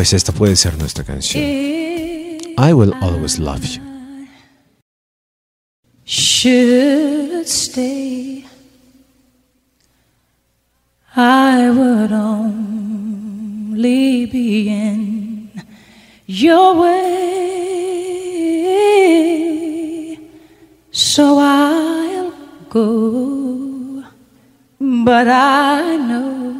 pues 0.00 0.14
esta 0.14 0.32
puede 0.32 0.56
ser 0.56 0.78
nuestra 0.78 1.04
canción. 1.04 1.44
I 1.44 2.72
will 2.72 2.94
always 3.02 3.38
love 3.38 3.62
you. 3.66 3.82
should 6.06 7.46
stay, 7.46 8.46
I 11.14 11.68
would 11.68 12.12
only 12.12 13.04
be 14.24 14.70
in 14.70 15.52
your 16.26 16.76
way. 16.80 17.10
So 20.92 21.38
I'll 21.38 22.32
go, 22.70 24.02
but 24.80 25.28
I 25.28 25.98
know 25.98 26.59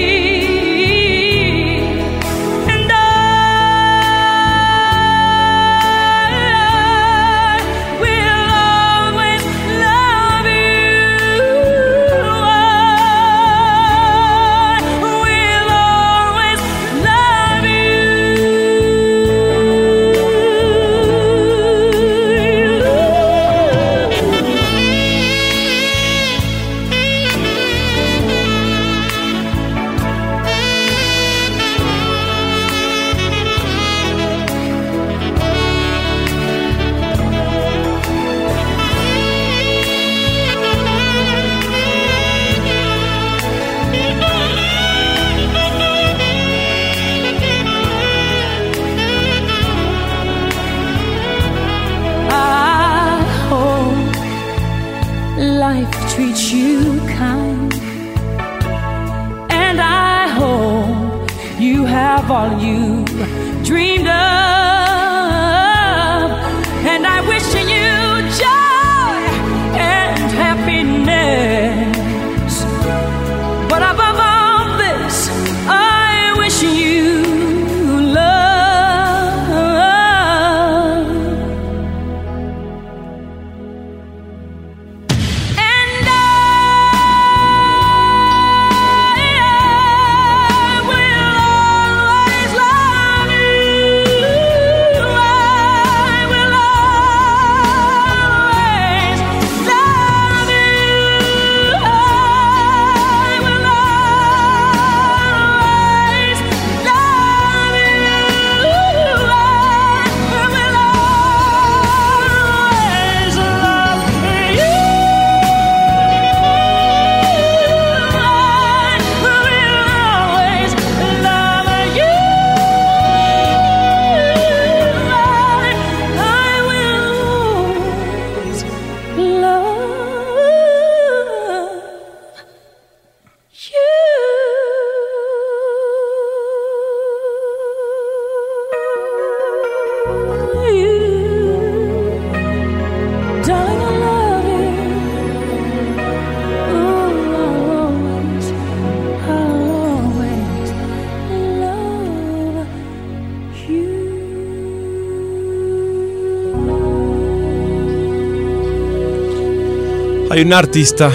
Hay 160.41 160.47
un 160.47 160.53
artista 160.53 161.11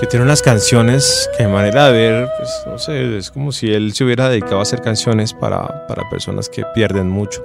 que 0.00 0.06
tiene 0.06 0.24
unas 0.24 0.40
canciones 0.40 1.28
que 1.36 1.42
de 1.42 1.50
manera 1.50 1.88
de 1.88 1.92
ver, 1.92 2.28
pues 2.38 2.48
no 2.64 2.78
sé, 2.78 3.18
es 3.18 3.30
como 3.30 3.52
si 3.52 3.70
él 3.70 3.92
se 3.92 4.04
hubiera 4.04 4.30
dedicado 4.30 4.58
a 4.58 4.62
hacer 4.62 4.80
canciones 4.80 5.34
para, 5.34 5.86
para 5.86 6.08
personas 6.08 6.48
que 6.48 6.64
pierden 6.74 7.10
mucho. 7.10 7.44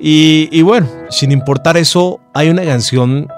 Y, 0.00 0.48
y 0.50 0.62
bueno, 0.62 0.88
sin 1.10 1.30
importar 1.30 1.76
eso, 1.76 2.18
hay 2.32 2.50
una 2.50 2.64
canción 2.64 3.28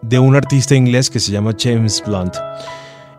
de 0.00 0.18
un 0.18 0.34
artista 0.36 0.74
inglés 0.74 1.10
que 1.10 1.20
se 1.20 1.30
llama 1.30 1.52
James 1.54 2.02
Blunt 2.06 2.34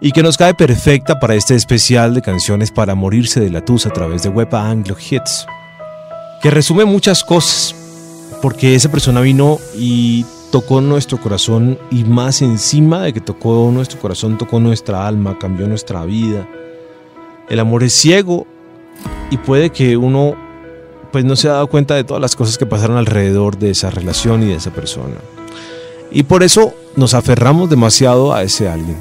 y 0.02 0.12
que 0.12 0.24
nos 0.24 0.36
cae 0.36 0.56
perfecta 0.56 1.20
para 1.20 1.36
este 1.36 1.54
especial 1.54 2.16
de 2.16 2.24
canciones 2.24 2.72
para 2.72 2.96
morirse 2.96 3.42
de 3.42 3.52
la 3.52 3.64
tusa 3.64 3.90
a 3.90 3.94
través 3.94 4.24
de 4.24 4.30
Web 4.30 4.56
Anglo 4.56 4.98
Hits, 4.98 5.46
que 6.42 6.50
resume 6.50 6.86
muchas 6.86 7.24
cosas, 7.24 7.76
porque 8.42 8.74
esa 8.74 8.90
persona 8.90 9.22
vino 9.22 9.60
y 9.78 10.26
tocó 10.56 10.80
nuestro 10.80 11.20
corazón 11.20 11.78
y 11.92 12.06
más 12.06 12.42
encima 12.42 13.02
de 13.02 13.12
que 13.12 13.20
tocó 13.20 13.70
nuestro 13.74 14.00
corazón, 14.00 14.38
tocó 14.38 14.62
nuestra 14.62 15.06
alma, 15.06 15.38
cambió 15.38 15.68
nuestra 15.68 16.06
vida. 16.06 16.48
El 17.50 17.60
amor 17.60 17.84
es 17.84 17.92
ciego 17.92 18.48
y 19.30 19.36
puede 19.36 19.72
que 19.72 19.98
uno 19.98 20.34
pues 21.12 21.26
no 21.26 21.36
se 21.36 21.50
ha 21.50 21.56
dado 21.56 21.68
cuenta 21.68 21.96
de 21.96 22.06
todas 22.06 22.22
las 22.22 22.38
cosas 22.38 22.58
que 22.58 22.66
pasaron 22.66 22.96
alrededor 22.96 23.58
de 23.58 23.72
esa 23.72 23.90
relación 23.92 24.44
y 24.44 24.46
de 24.46 24.56
esa 24.56 24.72
persona. 24.72 25.16
Y 26.10 26.24
por 26.24 26.42
eso 26.42 26.74
nos 26.96 27.16
aferramos 27.16 27.70
demasiado 27.70 28.34
a 28.34 28.42
ese 28.42 28.70
alguien. 28.70 28.96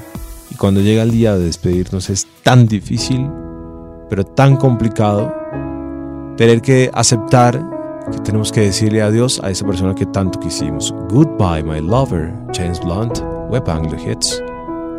Y 0.51 0.57
cuando 0.57 0.81
llega 0.81 1.05
el 1.05 1.13
día 1.13 1.39
de 1.39 1.45
despedirnos 1.45 2.11
es 2.11 2.27
tan 2.43 2.67
difícil, 2.67 3.31
pero 4.11 4.25
tan 4.25 4.57
complicado, 4.57 5.33
tener 6.37 6.61
que 6.63 6.91
aceptar 6.93 7.65
que 8.11 8.21
tenemos 8.21 8.51
que 8.51 8.61
decirle 8.61 9.03
adiós 9.03 9.41
a 9.43 9.51
esa 9.51 9.65
persona 9.65 9.95
que 9.95 10.07
tanto 10.07 10.39
quisimos. 10.39 10.95
Goodbye, 11.11 11.63
my 11.63 11.81
lover, 11.81 12.33
James 12.53 12.79
Blunt, 12.81 13.21
Web 13.51 13.69
Anglo 13.69 13.97
Hits, 13.97 14.41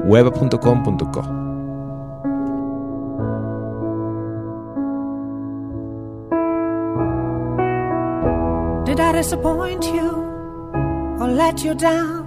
web.com.co. 0.06 1.22
Did 8.86 9.00
I 9.00 9.12
disappoint 9.14 9.84
you 9.86 10.10
or 11.20 11.28
let 11.28 11.64
you 11.64 11.74
down? 11.74 12.26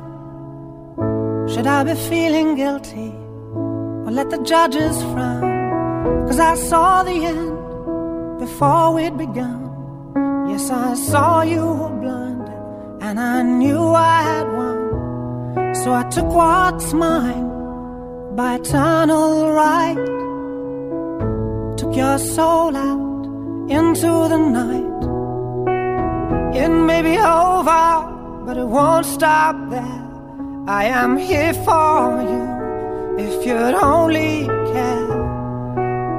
Should 1.48 1.66
I 1.66 1.82
be 1.84 1.94
feeling 1.94 2.56
guilty 2.56 3.12
or 4.04 4.10
let 4.10 4.28
the 4.28 4.38
judges 4.42 5.00
frown? 5.12 6.26
Cause 6.26 6.38
I 6.38 6.56
saw 6.56 7.02
the 7.04 7.24
end 7.24 8.38
before 8.38 8.92
we'd 8.92 9.16
begun. 9.16 9.67
Yes, 10.50 10.70
I 10.70 10.94
saw 10.94 11.42
you 11.42 11.64
were 11.64 11.96
blinded 12.02 13.02
and 13.02 13.20
I 13.20 13.42
knew 13.42 13.82
I 13.94 14.22
had 14.22 14.46
won. 14.58 15.74
So 15.74 15.92
I 15.92 16.04
took 16.10 16.26
what's 16.26 16.92
mine 16.92 17.48
by 18.34 18.54
eternal 18.56 19.52
right. 19.52 19.96
Took 21.78 21.94
your 21.94 22.18
soul 22.18 22.76
out 22.76 23.70
into 23.70 24.10
the 24.32 24.38
night. 24.60 24.98
It 26.56 26.68
may 26.68 27.02
be 27.02 27.16
over, 27.18 28.44
but 28.46 28.56
it 28.56 28.66
won't 28.66 29.06
stop 29.06 29.54
there. 29.70 30.02
I 30.66 30.84
am 30.84 31.16
here 31.16 31.54
for 31.54 32.22
you 32.30 32.44
if 33.18 33.46
you'd 33.46 33.74
only 33.74 34.46
care. 34.72 35.08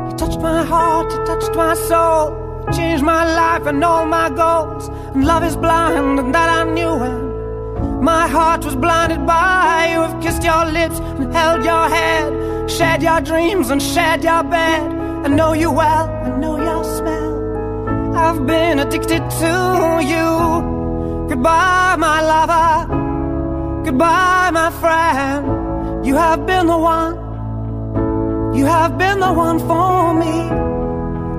You 0.05 0.13
touched 0.17 0.39
my 0.39 0.63
heart, 0.63 1.11
you 1.11 1.25
touched 1.25 1.55
my 1.55 1.73
soul, 1.73 2.49
changed 2.72 3.03
my 3.03 3.24
life 3.36 3.65
and 3.65 3.84
all 3.84 4.05
my 4.05 4.30
goals. 4.30 4.88
And 5.13 5.26
love 5.26 5.43
is 5.43 5.55
blind, 5.55 6.20
and 6.20 6.34
that 6.34 6.49
I 6.49 6.63
knew 6.72 6.93
when 6.95 8.03
my 8.03 8.28
heart 8.28 8.65
was 8.65 8.76
blinded 8.76 9.26
by 9.26 9.89
you. 9.91 9.99
Have 10.01 10.22
kissed 10.22 10.43
your 10.43 10.65
lips 10.65 10.99
and 10.99 11.34
held 11.34 11.63
your 11.63 11.89
head, 11.89 12.70
shared 12.70 13.01
your 13.01 13.22
dreams 13.22 13.70
and 13.70 13.82
shared 13.82 14.24
your 14.24 14.43
bed. 14.43 14.82
I 15.26 15.28
know 15.28 15.53
you 15.53 15.72
well, 15.72 16.07
I 16.07 16.30
know 16.38 16.57
your 16.57 16.84
smell. 16.84 17.30
I've 18.15 18.45
been 18.45 18.80
addicted 18.80 19.24
to 19.41 19.53
you. 20.11 21.28
Goodbye, 21.30 21.95
my 21.97 22.22
lover. 22.22 23.84
Goodbye, 23.86 24.49
my 24.51 24.72
friend. 24.82 26.05
You 26.05 26.15
have 26.15 26.45
been 26.45 26.67
the 26.67 26.78
one. 26.78 27.15
You 28.55 28.65
have 28.65 28.97
been 28.97 29.20
the 29.20 29.32
one 29.32 29.59
for 29.59 30.13
me. 30.13 30.78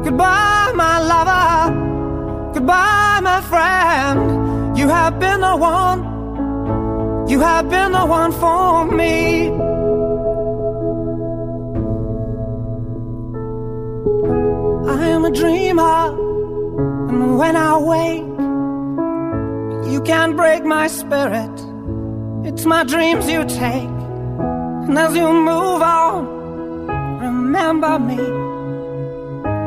Goodbye, 0.04 0.72
my 0.74 0.98
lover. 1.00 2.52
Goodbye, 2.54 3.20
my 3.22 3.40
friend. 3.42 4.76
You 4.78 4.88
have 4.88 5.18
been 5.18 5.40
the 5.40 5.56
one. 5.56 7.28
You 7.28 7.40
have 7.40 7.68
been 7.68 7.92
the 7.92 8.06
one 8.06 8.32
for 8.32 8.86
me. 8.86 9.48
I 14.90 15.06
am 15.08 15.24
a 15.24 15.30
dreamer, 15.30 16.16
and 17.10 17.38
when 17.38 17.56
I 17.56 17.76
wake, 17.76 18.30
you 19.92 20.00
can't 20.02 20.36
break 20.36 20.64
my 20.64 20.88
spirit. 20.88 21.50
It's 22.44 22.64
my 22.64 22.84
dreams 22.84 23.28
you 23.30 23.44
take, 23.44 23.94
and 24.88 24.98
as 24.98 25.14
you 25.14 25.32
move 25.32 25.82
on, 25.82 26.26
remember 27.20 27.98
me. 27.98 28.49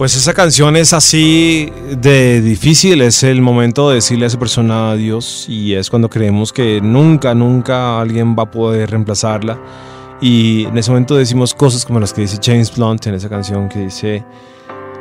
Pues 0.00 0.16
esa 0.16 0.32
canción 0.32 0.76
es 0.76 0.94
así 0.94 1.70
de 2.00 2.40
difícil, 2.40 3.02
es 3.02 3.22
el 3.22 3.42
momento 3.42 3.90
de 3.90 3.96
decirle 3.96 4.24
a 4.24 4.28
esa 4.28 4.38
persona 4.38 4.92
adiós 4.92 5.44
y 5.46 5.74
es 5.74 5.90
cuando 5.90 6.08
creemos 6.08 6.54
que 6.54 6.80
nunca, 6.80 7.34
nunca 7.34 8.00
alguien 8.00 8.34
va 8.34 8.44
a 8.44 8.50
poder 8.50 8.92
reemplazarla. 8.92 9.60
Y 10.22 10.64
en 10.64 10.78
ese 10.78 10.90
momento 10.90 11.16
decimos 11.16 11.52
cosas 11.52 11.84
como 11.84 12.00
las 12.00 12.14
que 12.14 12.22
dice 12.22 12.38
James 12.42 12.74
Blunt 12.74 13.08
en 13.08 13.14
esa 13.14 13.28
canción 13.28 13.68
que 13.68 13.80
dice, 13.80 14.24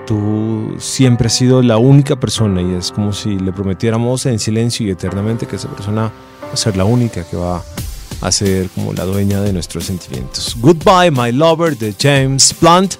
tú 0.06 0.76
siempre 0.80 1.28
has 1.28 1.34
sido 1.34 1.62
la 1.62 1.78
única 1.78 2.20
persona 2.20 2.62
y 2.62 2.74
es 2.74 2.91
como 2.91 3.14
si 3.14 3.39
le 3.39 3.54
prometiéramos 3.54 4.26
en 4.26 4.38
silencio 4.38 4.86
y 4.86 4.89
eternamente 4.89 5.47
que 5.47 5.56
esa 5.56 5.70
persona 5.70 6.12
va 6.43 6.54
a 6.54 6.58
ser 6.58 6.76
la 6.76 6.84
única 6.84 7.24
que 7.24 7.38
va 7.38 7.64
a 8.20 8.32
ser 8.34 8.70
como 8.72 8.91
la 8.91 9.06
dueña 9.06 9.39
de 9.39 9.54
nuestros 9.54 9.86
sentimientos. 9.86 10.58
Goodbye, 10.60 11.10
my 11.10 11.32
lover 11.32 11.78
de 11.78 11.95
James 11.97 12.54
Blunt. 12.60 12.95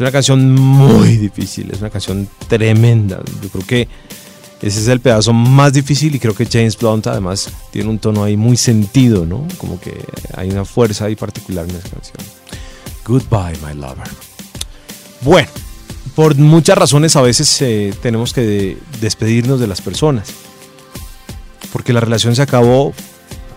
Es 0.00 0.02
una 0.02 0.12
canción 0.12 0.54
muy 0.54 1.18
difícil, 1.18 1.70
es 1.70 1.80
una 1.80 1.90
canción 1.90 2.26
tremenda. 2.48 3.20
Yo 3.42 3.50
creo 3.50 3.66
que 3.66 3.86
ese 4.62 4.80
es 4.80 4.88
el 4.88 5.00
pedazo 5.00 5.34
más 5.34 5.74
difícil 5.74 6.14
y 6.14 6.18
creo 6.18 6.34
que 6.34 6.46
James 6.46 6.78
Blunt 6.78 7.06
además 7.06 7.50
tiene 7.70 7.90
un 7.90 7.98
tono 7.98 8.24
ahí 8.24 8.34
muy 8.34 8.56
sentido, 8.56 9.26
¿no? 9.26 9.46
Como 9.58 9.78
que 9.78 10.02
hay 10.38 10.48
una 10.50 10.64
fuerza 10.64 11.04
ahí 11.04 11.16
particular 11.16 11.66
en 11.68 11.76
esa 11.76 11.90
canción. 11.90 12.16
Goodbye, 13.06 13.58
my 13.62 13.78
lover. 13.78 14.08
Bueno, 15.20 15.48
por 16.14 16.34
muchas 16.34 16.78
razones 16.78 17.14
a 17.16 17.20
veces 17.20 17.60
eh, 17.60 17.92
tenemos 18.00 18.32
que 18.32 18.40
de- 18.40 18.78
despedirnos 19.02 19.60
de 19.60 19.66
las 19.66 19.82
personas. 19.82 20.30
Porque 21.74 21.92
la 21.92 22.00
relación 22.00 22.34
se 22.34 22.40
acabó, 22.40 22.94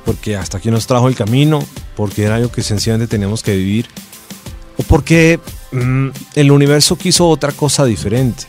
porque 0.03 0.35
hasta 0.35 0.57
aquí 0.57 0.69
nos 0.71 0.87
trajo 0.87 1.07
el 1.07 1.15
camino, 1.15 1.63
porque 1.95 2.23
era 2.25 2.35
algo 2.35 2.51
que 2.51 2.63
sencillamente 2.63 3.07
teníamos 3.09 3.43
que 3.43 3.55
vivir 3.55 3.87
o 4.77 4.83
porque 4.83 5.39
mm, 5.71 6.09
el 6.35 6.51
universo 6.51 6.97
quiso 6.97 7.27
otra 7.27 7.51
cosa 7.51 7.85
diferente. 7.85 8.45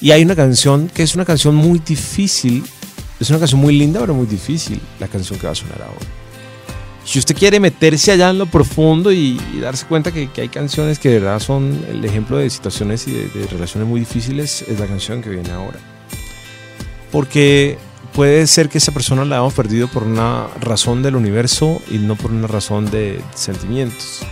Y 0.00 0.10
hay 0.10 0.22
una 0.22 0.36
canción 0.36 0.88
que 0.88 1.02
es 1.02 1.14
una 1.14 1.24
canción 1.24 1.54
muy 1.54 1.78
difícil, 1.78 2.64
es 3.18 3.30
una 3.30 3.38
canción 3.38 3.60
muy 3.60 3.76
linda, 3.76 4.00
pero 4.00 4.14
muy 4.14 4.26
difícil, 4.26 4.80
la 5.00 5.08
canción 5.08 5.38
que 5.38 5.46
va 5.46 5.52
a 5.52 5.56
sonar 5.56 5.82
ahora. 5.82 6.06
Si 7.04 7.20
usted 7.20 7.36
quiere 7.36 7.60
meterse 7.60 8.10
allá 8.10 8.30
en 8.30 8.38
lo 8.38 8.46
profundo 8.46 9.12
y, 9.12 9.40
darse 9.60 9.86
cuenta 9.86 10.12
que, 10.12 10.28
hay 10.36 10.48
canciones 10.48 10.98
que 10.98 11.08
de 11.08 11.20
verdad 11.20 11.38
son 11.38 11.84
el 11.88 12.04
ejemplo 12.04 12.36
de 12.36 12.50
situaciones 12.50 13.06
y 13.06 13.12
de, 13.12 13.28
de 13.28 13.46
relaciones 13.46 13.88
muy 13.88 14.00
difíciles, 14.00 14.62
es 14.62 14.80
la 14.80 14.86
canción 14.86 15.22
que 15.22 15.30
viene 15.30 15.50
ahora. 15.52 15.78
Porque 17.12 17.78
puede 18.12 18.46
ser 18.48 18.68
que 18.68 18.78
esa 18.78 18.92
persona 18.92 19.24
la 19.24 19.36
hayamos 19.36 19.54
perdido 19.54 19.86
por 19.88 20.02
una 20.02 20.48
razón 20.60 21.02
del 21.02 21.14
universo 21.14 21.80
y 21.90 21.98
no 21.98 22.16
por 22.16 22.32
una 22.32 22.48
razón 22.48 22.90
de 22.90 23.20
sentimientos. 23.34 24.26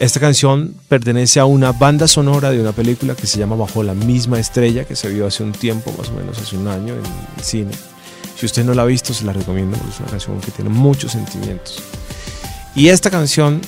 Esta 0.00 0.18
canción 0.18 0.74
pertenece 0.88 1.40
a 1.40 1.44
una 1.44 1.72
banda 1.72 2.08
sonora 2.08 2.50
de 2.50 2.58
una 2.58 2.72
película 2.72 3.14
que 3.14 3.26
se 3.26 3.38
llama 3.38 3.54
Bajo 3.54 3.82
la 3.82 3.92
misma 3.92 4.40
estrella, 4.40 4.86
que 4.86 4.96
se 4.96 5.10
vio 5.10 5.26
hace 5.26 5.42
un 5.42 5.52
tiempo, 5.52 5.92
más 5.98 6.08
o 6.08 6.12
menos 6.12 6.38
hace 6.38 6.56
un 6.56 6.68
año 6.68 6.94
en 6.94 7.44
cine. 7.44 7.70
Si 8.34 8.46
usted 8.46 8.64
no 8.64 8.72
la 8.72 8.80
ha 8.80 8.86
visto, 8.86 9.12
se 9.12 9.26
la 9.26 9.34
recomiendo, 9.34 9.76
porque 9.76 9.92
es 9.92 10.00
una 10.00 10.08
canción 10.08 10.40
que 10.40 10.52
tiene 10.52 10.70
muchos 10.70 11.12
sentimientos. 11.12 11.82
Y 12.74 12.88
esta 12.88 13.10
canción, 13.10 13.60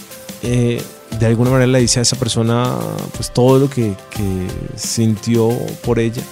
eh, 0.43 0.83
de 1.21 1.27
alguna 1.27 1.51
manera, 1.51 1.71
le 1.71 1.81
dice 1.81 1.99
a 1.99 2.03
esa 2.03 2.17
persona 2.17 2.79
pues 3.15 3.31
todo 3.31 3.59
lo 3.59 3.69
que, 3.69 3.95
que 4.09 4.47
sintió 4.75 5.51
por 5.85 5.99
ella. 5.99 6.23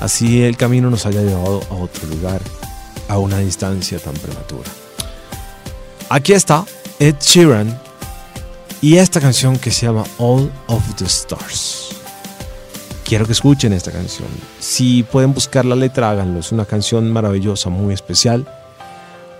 Así 0.00 0.42
el 0.42 0.58
camino 0.58 0.90
nos 0.90 1.06
haya 1.06 1.22
llevado 1.22 1.62
a 1.70 1.74
otro 1.76 2.06
lugar, 2.08 2.42
a 3.08 3.16
una 3.16 3.38
distancia 3.38 3.98
tan 4.00 4.12
prematura. 4.12 4.68
Aquí 6.10 6.34
está 6.34 6.66
Ed 6.98 7.14
Sheeran 7.22 7.88
y 8.82 8.96
esta 8.96 9.20
canción 9.20 9.58
que 9.58 9.70
se 9.70 9.86
llama 9.86 10.04
All 10.18 10.50
of 10.68 10.94
the 10.96 11.04
Stars. 11.04 11.96
Quiero 13.04 13.26
que 13.26 13.32
escuchen 13.32 13.72
esta 13.72 13.90
canción. 13.90 14.28
Si 14.60 15.02
pueden 15.02 15.34
buscar 15.34 15.64
la 15.64 15.74
letra, 15.74 16.10
háganlo. 16.10 16.40
Es 16.40 16.52
una 16.52 16.64
canción 16.64 17.10
maravillosa, 17.10 17.68
muy 17.68 17.92
especial. 17.92 18.46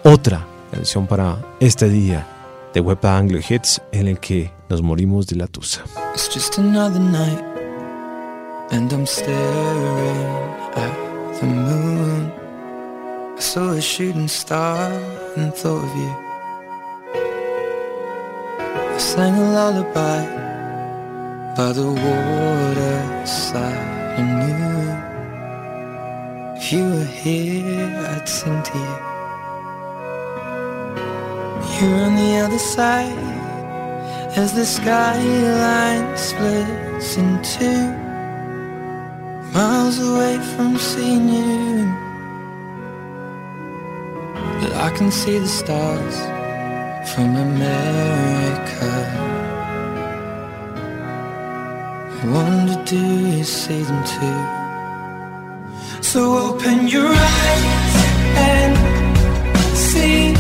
Otra 0.02 0.46
canción 0.72 1.06
para 1.06 1.38
este 1.60 1.88
día 1.88 2.26
de 2.74 2.80
Web 2.80 3.04
Anglo 3.06 3.38
Hits 3.38 3.80
en 3.92 4.08
el 4.08 4.18
que 4.18 4.52
nos 4.68 4.82
morimos 4.82 5.26
de 5.26 5.36
la 5.36 5.46
tusa. 5.46 5.84
It's 6.14 6.28
just 6.32 6.58
another 6.58 7.00
night, 7.00 7.42
and 8.72 8.92
I'm 8.92 9.06
staring 9.06 10.26
at 10.74 11.40
the 11.40 11.46
moon. 11.46 12.32
I 13.36 13.40
saw 13.40 13.72
a 13.72 13.80
shooting 13.80 14.28
star 14.28 14.90
and 15.36 15.54
thought 15.54 15.84
of 15.84 15.96
you. 15.96 16.29
Sang 19.00 19.34
a 19.34 19.46
lullaby 19.56 20.22
by 21.56 21.72
the 21.72 21.90
waterside 22.04 23.64
and 24.18 24.30
knew 24.40 24.60
if 26.54 26.64
you 26.70 26.84
were 26.84 27.12
here, 27.24 27.96
I'd 28.12 28.28
sing 28.28 28.62
to 28.62 28.78
you. 28.78 28.96
You're 31.80 32.00
on 32.06 32.14
the 32.14 32.32
other 32.44 32.58
side 32.58 33.16
as 34.36 34.52
the 34.52 34.66
skyline 34.66 36.16
splits 36.18 37.16
in 37.16 37.42
two 37.42 38.00
Miles 39.54 39.98
away 39.98 40.38
from 40.54 40.76
seeing 40.76 41.26
you. 41.28 41.86
But 44.60 44.72
I 44.74 44.90
can 44.94 45.10
see 45.10 45.38
the 45.38 45.48
stars 45.48 46.39
from 47.06 47.36
America. 47.36 48.90
I 52.22 52.26
wonder, 52.26 52.76
do 52.84 52.96
you 53.36 53.44
see 53.44 53.82
them 53.82 54.04
too? 54.04 54.42
So 56.02 56.20
open 56.48 56.88
your 56.88 57.08
eyes 57.08 57.94
and 58.36 58.76
see 59.76 60.34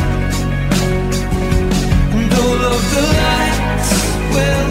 and 2.17 2.31
all 2.41 2.61
of 2.73 2.81
the 2.93 3.03
lights 3.21 3.91
will 4.33 4.69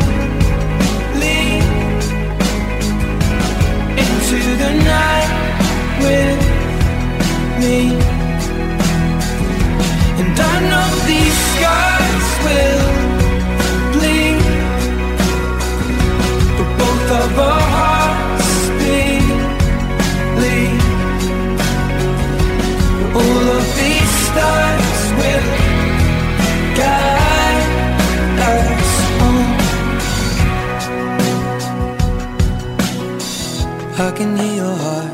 lead 1.21 2.03
into 4.03 4.39
the 4.63 4.71
night 4.85 5.36
with 6.07 6.41
me. 7.61 7.79
And 10.21 10.37
I 10.53 10.55
know 10.71 10.89
these 11.11 11.39
scars 11.53 12.29
will 12.47 12.85
bleed, 13.95 14.43
but 16.57 16.69
both 16.81 17.09
of 17.23 17.39
our 17.49 17.67
hearts. 17.77 18.07
All 23.19 23.47
of 23.59 23.65
these 23.81 24.13
stars 24.27 25.01
will 25.19 25.47
guide 26.81 27.65
us 28.53 28.93
home. 29.21 29.53
I 34.07 34.09
can 34.17 34.31
hear 34.37 34.55
your 34.63 34.77
heart 34.85 35.06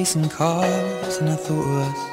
racing 0.00 0.30
cars 0.30 1.18
and 1.18 1.28
I 1.28 1.36
thought 1.36 1.60
of 1.60 1.94
us 1.94 2.09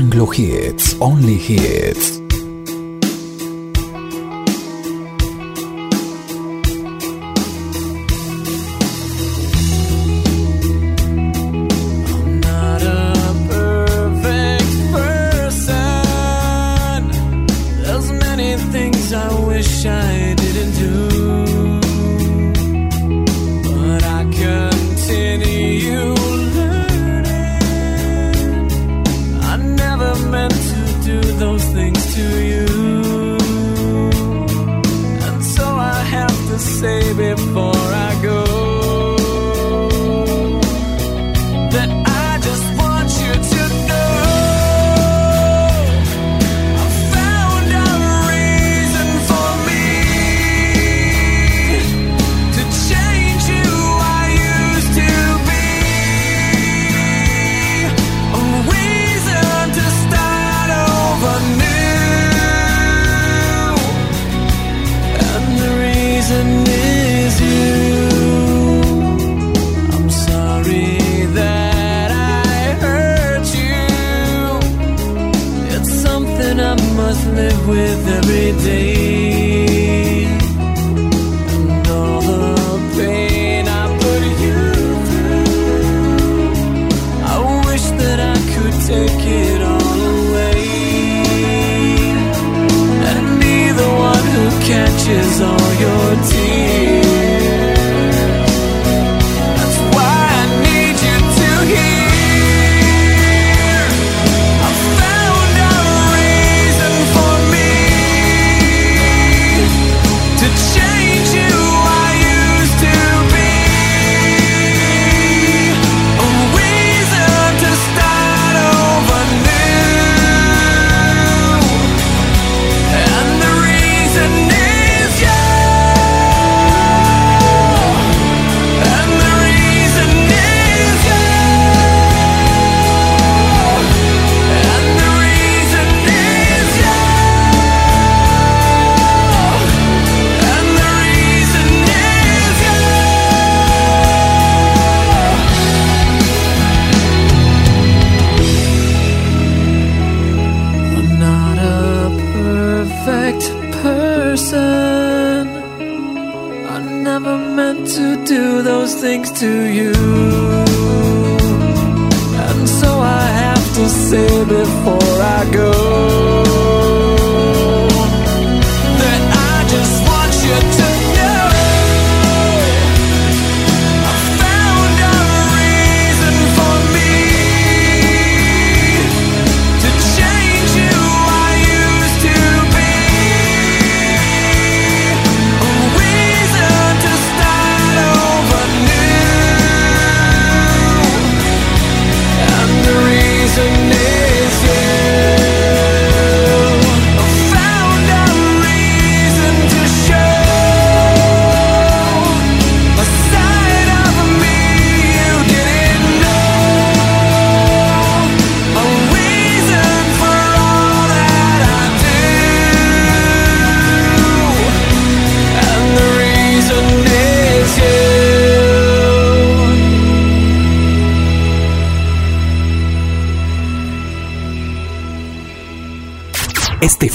Anglo 0.00 0.24
Hits, 0.24 0.94
Only 0.98 1.36
Hits. 1.36 2.29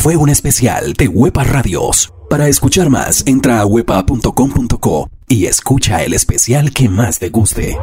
Fue 0.06 0.18
un 0.18 0.30
especial 0.30 0.94
de 0.94 1.08
Huepa 1.08 1.44
Radios. 1.44 2.14
Para 2.30 2.48
escuchar 2.48 2.92
más, 2.92 3.24
entra 3.26 3.60
a 3.60 3.66
huepa.com.co 3.66 5.10
y 5.28 5.48
escucha 5.48 6.04
el 6.04 6.14
especial 6.14 6.72
que 6.74 6.88
más 6.90 7.18
te 7.18 7.30
guste. 7.30 7.76